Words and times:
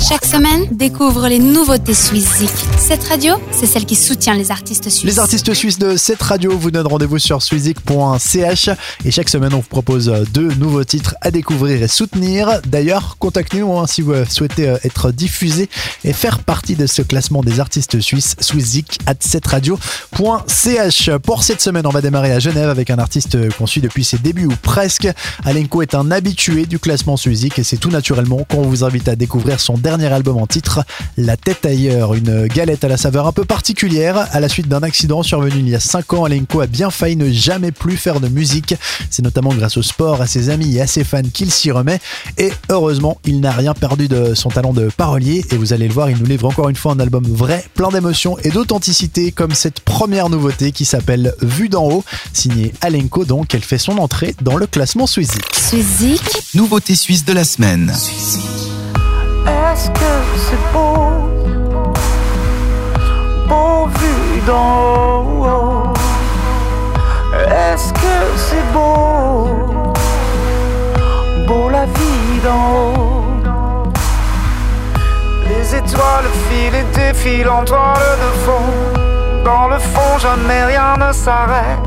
Chaque 0.00 0.24
semaine, 0.24 0.66
découvre 0.72 1.28
les 1.28 1.38
nouveautés 1.38 1.92
suisses 1.92 2.42
Cette 2.78 3.04
radio, 3.04 3.34
c'est 3.52 3.66
celle 3.66 3.84
qui 3.84 3.94
soutient 3.94 4.34
les 4.34 4.50
artistes 4.50 4.88
suisses. 4.88 5.04
Les 5.04 5.18
artistes 5.18 5.52
suisses 5.52 5.78
de 5.78 5.98
cette 5.98 6.22
radio 6.22 6.56
vous 6.56 6.70
donnent 6.70 6.86
rendez-vous 6.86 7.18
sur 7.18 7.42
suizik.ch 7.42 8.70
et 9.04 9.10
chaque 9.10 9.28
semaine 9.28 9.52
on 9.52 9.58
vous 9.58 9.68
propose 9.68 10.10
deux 10.32 10.54
nouveaux 10.54 10.84
titres 10.84 11.16
à 11.20 11.30
découvrir 11.30 11.82
et 11.82 11.88
soutenir. 11.88 12.62
D'ailleurs, 12.66 13.16
contactez-nous 13.18 13.78
hein, 13.78 13.86
si 13.86 14.00
vous 14.00 14.14
souhaitez 14.28 14.70
euh, 14.70 14.78
être 14.84 15.12
diffusé 15.12 15.68
et 16.04 16.14
faire 16.14 16.38
partie 16.38 16.76
de 16.76 16.86
ce 16.86 17.02
classement 17.02 17.42
des 17.42 17.60
artistes 17.60 18.00
suisses 18.00 18.36
suizik 18.40 18.98
at 19.04 19.16
radio.ch. 19.44 21.10
Pour 21.22 21.42
cette 21.42 21.60
semaine, 21.60 21.86
on 21.86 21.90
va 21.90 22.00
démarrer 22.00 22.32
à 22.32 22.38
Genève 22.38 22.70
avec 22.70 22.88
un 22.88 22.98
artiste 22.98 23.36
qu'on 23.58 23.66
suit 23.66 23.82
depuis 23.82 24.04
ses 24.04 24.18
débuts 24.18 24.46
ou 24.46 24.54
presque. 24.62 25.08
Alenko 25.44 25.82
est 25.82 25.94
un 25.94 26.10
habitué 26.10 26.64
du 26.64 26.78
classement 26.78 27.18
suizik 27.18 27.58
et 27.58 27.64
c'est 27.64 27.76
tout 27.76 27.90
naturellement 27.90 28.46
qu'on 28.48 28.62
vous 28.62 28.82
invite 28.82 29.06
à 29.06 29.14
découvrir 29.14 29.60
son 29.60 29.74
dernier 29.74 29.89
album 29.98 30.36
en 30.36 30.46
titre, 30.46 30.84
La 31.16 31.36
tête 31.36 31.66
ailleurs, 31.66 32.14
une 32.14 32.46
galette 32.46 32.84
à 32.84 32.88
la 32.88 32.96
saveur 32.96 33.26
un 33.26 33.32
peu 33.32 33.44
particulière. 33.44 34.28
À 34.32 34.40
la 34.40 34.48
suite 34.48 34.68
d'un 34.68 34.82
accident 34.82 35.22
survenu 35.22 35.56
il 35.58 35.68
y 35.68 35.74
a 35.74 35.80
5 35.80 36.12
ans, 36.14 36.24
Alenko 36.24 36.60
a 36.60 36.66
bien 36.66 36.90
failli 36.90 37.16
ne 37.16 37.30
jamais 37.30 37.72
plus 37.72 37.96
faire 37.96 38.20
de 38.20 38.28
musique. 38.28 38.74
C'est 39.10 39.22
notamment 39.22 39.52
grâce 39.54 39.76
au 39.76 39.82
sport, 39.82 40.20
à 40.20 40.26
ses 40.26 40.50
amis 40.50 40.76
et 40.76 40.80
à 40.80 40.86
ses 40.86 41.04
fans 41.04 41.22
qu'il 41.32 41.50
s'y 41.50 41.70
remet. 41.70 41.98
Et 42.38 42.52
heureusement, 42.68 43.18
il 43.24 43.40
n'a 43.40 43.52
rien 43.52 43.74
perdu 43.74 44.08
de 44.08 44.34
son 44.34 44.48
talent 44.48 44.72
de 44.72 44.88
parolier. 44.96 45.44
Et 45.50 45.56
vous 45.56 45.72
allez 45.72 45.88
le 45.88 45.94
voir, 45.94 46.10
il 46.10 46.16
nous 46.18 46.26
livre 46.26 46.46
encore 46.46 46.68
une 46.68 46.76
fois 46.76 46.92
un 46.92 47.00
album 47.00 47.24
vrai, 47.24 47.64
plein 47.74 47.88
d'émotions 47.88 48.38
et 48.44 48.50
d'authenticité, 48.50 49.32
comme 49.32 49.54
cette 49.54 49.80
première 49.80 50.28
nouveauté 50.28 50.72
qui 50.72 50.84
s'appelle 50.84 51.34
Vue 51.42 51.68
d'en 51.68 51.84
haut, 51.88 52.04
signée 52.32 52.72
Alenko. 52.80 53.24
Donc, 53.24 53.54
elle 53.54 53.62
fait 53.62 53.78
son 53.78 53.98
entrée 53.98 54.34
dans 54.42 54.56
le 54.56 54.66
classement 54.66 55.06
Swizik. 55.06 55.44
Swizik. 55.56 56.22
Nouveauté 56.54 56.94
suisse 56.94 57.24
de 57.24 57.32
la 57.32 57.44
semaine. 57.44 57.92
Est-ce 59.72 59.88
que 59.90 60.12
c'est 60.36 60.72
beau. 60.72 61.12
Beau 63.46 63.86
vu 63.98 64.40
d'en 64.44 65.22
haut. 65.22 65.92
Est-ce 67.48 67.92
que 67.92 68.16
c'est 68.36 68.72
beau? 68.72 69.46
Beau 71.46 71.68
la 71.70 71.84
vie 71.84 72.40
d'en 72.42 72.66
haut. 72.96 73.92
Les 75.48 75.76
étoiles 75.76 76.30
filent 76.48 76.74
et 76.74 76.86
défilent 76.96 77.50
en 77.50 77.64
toile 77.64 78.18
de 78.24 78.30
fond. 78.44 79.44
Dans 79.44 79.68
le 79.68 79.78
fond 79.78 80.18
jamais 80.18 80.64
rien 80.64 80.96
ne 80.96 81.12
s'arrête. 81.12 81.78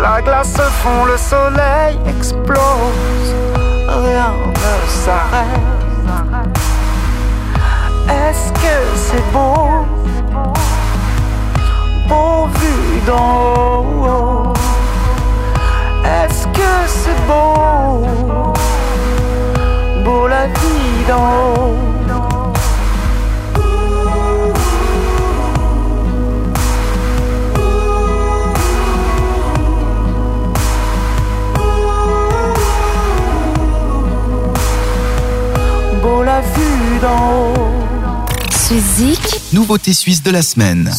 La 0.00 0.22
glace 0.22 0.60
fond, 0.82 1.04
le 1.06 1.16
soleil 1.16 1.98
explose. 2.06 3.34
Rien 3.88 4.32
ne 4.46 4.88
s'arrête 4.88 5.59
est-ce 8.30 8.52
que 8.52 8.76
c'est 8.94 9.32
beau 9.32 9.66
Beau 12.08 12.46
vu 12.58 13.00
d'en 13.06 13.82
haut. 14.06 14.52
Est-ce 16.04 16.46
que 16.58 16.72
c'est 16.86 17.20
beau 17.26 18.06
Beau 20.04 20.28
la 20.28 20.46
vie 20.46 21.04
d'en 21.08 21.28
haut. 21.56 21.76
La 36.22 36.40
vue 36.42 36.98
d'en 37.00 37.52
haut 37.54 37.99
Nouveauté 39.52 39.92
suisse 39.92 40.22
de 40.22 40.30
la 40.30 40.42
semaine. 40.42 40.92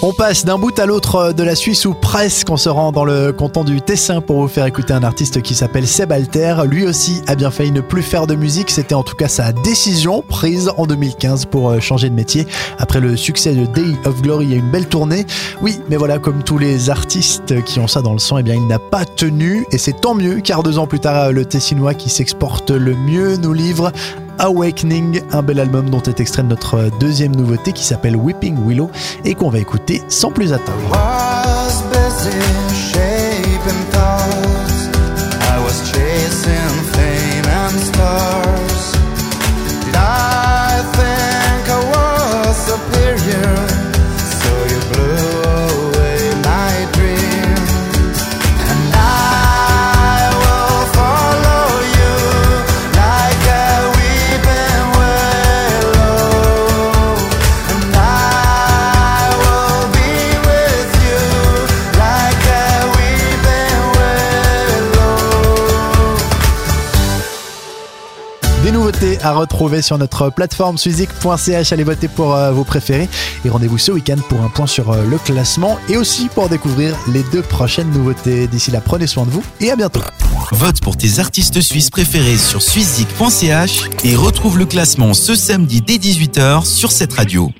On 0.00 0.14
passe 0.14 0.46
d'un 0.46 0.56
bout 0.56 0.78
à 0.78 0.86
l'autre 0.86 1.34
de 1.34 1.42
la 1.42 1.54
Suisse 1.54 1.84
ou 1.84 1.92
presque 1.92 2.48
on 2.48 2.56
se 2.56 2.70
rend 2.70 2.92
dans 2.92 3.04
le 3.04 3.30
canton 3.30 3.62
du 3.62 3.82
Tessin 3.82 4.22
pour 4.22 4.40
vous 4.40 4.48
faire 4.48 4.64
écouter 4.64 4.94
un 4.94 5.02
artiste 5.02 5.42
qui 5.42 5.54
s'appelle 5.54 5.86
Seb 5.86 6.12
Alter. 6.12 6.62
Lui 6.66 6.86
aussi 6.86 7.20
a 7.26 7.34
bien 7.34 7.50
failli 7.50 7.72
ne 7.72 7.82
plus 7.82 8.00
faire 8.00 8.26
de 8.26 8.34
musique. 8.34 8.70
C'était 8.70 8.94
en 8.94 9.02
tout 9.02 9.16
cas 9.16 9.28
sa 9.28 9.52
décision 9.52 10.22
prise 10.26 10.70
en 10.78 10.86
2015 10.86 11.44
pour 11.44 11.68
euh, 11.68 11.78
changer 11.78 12.08
de 12.08 12.14
métier. 12.14 12.46
Après 12.78 13.00
le 13.00 13.18
succès 13.18 13.54
de 13.54 13.66
Day 13.66 13.98
of 14.06 14.22
Glory, 14.22 14.46
il 14.46 14.50
y 14.52 14.54
a 14.54 14.58
une 14.58 14.70
belle 14.70 14.88
tournée. 14.88 15.26
Oui, 15.60 15.78
mais 15.90 15.96
voilà, 15.96 16.18
comme 16.18 16.42
tous 16.42 16.56
les 16.56 16.88
artistes 16.88 17.62
qui 17.64 17.80
ont 17.80 17.88
ça 17.88 18.00
dans 18.00 18.14
le 18.14 18.18
sang, 18.18 18.38
eh 18.38 18.42
bien 18.42 18.54
il 18.54 18.66
n'a 18.66 18.78
pas 18.78 19.04
tenu 19.04 19.66
et 19.72 19.76
c'est 19.78 20.00
tant 20.00 20.14
mieux 20.14 20.40
car 20.40 20.62
deux 20.62 20.78
ans 20.78 20.86
plus 20.86 21.00
tard, 21.00 21.32
le 21.32 21.44
Tessinois 21.44 21.92
qui 21.92 22.08
s'exporte 22.08 22.70
le 22.70 22.96
mieux 22.96 23.36
nous 23.36 23.52
livre 23.52 23.92
Awakening, 24.38 25.22
un 25.32 25.42
bel 25.42 25.60
album 25.60 25.90
dont 25.90 26.02
est 26.02 26.20
extrait 26.20 26.42
notre 26.42 26.90
deuxième 26.98 27.34
nouveauté 27.34 27.72
qui 27.72 27.84
s'appelle 27.84 28.16
Whipping 28.16 28.56
Willow 28.66 28.90
et 29.24 29.34
qu'on 29.34 29.50
va 29.50 29.58
écouter 29.58 30.02
sans 30.08 30.30
plus 30.30 30.52
attendre. 30.52 30.90
Des 68.64 68.72
nouveautés 68.72 69.18
à 69.20 69.34
retrouver 69.34 69.82
sur 69.82 69.98
notre 69.98 70.30
plateforme 70.30 70.78
suizik.ch. 70.78 71.72
Allez 71.74 71.84
voter 71.84 72.08
pour 72.08 72.34
euh, 72.34 72.50
vos 72.50 72.64
préférés 72.64 73.10
et 73.44 73.50
rendez-vous 73.50 73.76
ce 73.76 73.92
week-end 73.92 74.16
pour 74.30 74.40
un 74.40 74.48
point 74.48 74.66
sur 74.66 74.90
euh, 74.90 75.04
le 75.04 75.18
classement 75.18 75.78
et 75.90 75.98
aussi 75.98 76.28
pour 76.28 76.48
découvrir 76.48 76.96
les 77.12 77.22
deux 77.24 77.42
prochaines 77.42 77.90
nouveautés. 77.90 78.46
D'ici 78.46 78.70
là, 78.70 78.80
prenez 78.80 79.06
soin 79.06 79.26
de 79.26 79.30
vous 79.30 79.44
et 79.60 79.70
à 79.70 79.76
bientôt. 79.76 80.00
Vote 80.52 80.80
pour 80.80 80.96
tes 80.96 81.18
artistes 81.18 81.60
suisses 81.60 81.90
préférés 81.90 82.38
sur 82.38 82.62
suizik.ch 82.62 83.82
et 84.02 84.16
retrouve 84.16 84.58
le 84.58 84.64
classement 84.64 85.12
ce 85.12 85.34
samedi 85.34 85.82
dès 85.82 85.96
18h 85.96 86.64
sur 86.64 86.90
cette 86.90 87.12
radio. 87.12 87.52